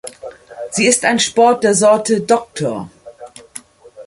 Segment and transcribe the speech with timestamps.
[0.71, 2.89] Sie ist ein Sport der Sorte 'Dr.